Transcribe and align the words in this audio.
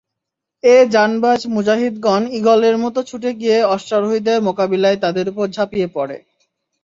এ 0.63 0.75
জানবাজ 0.93 1.41
মুজাহিদগণ 1.47 2.21
ঈগলের 2.37 2.75
মত 2.83 2.95
ছুটে 3.09 3.31
গিয়ে 3.39 3.57
অশ্বারোহীদের 3.73 4.37
মোকাবিলায় 4.47 4.97
তাদের 5.03 5.25
উপর 5.31 5.45
ঝাঁপিয়ে 5.55 5.87
পড়ে। 5.95 6.17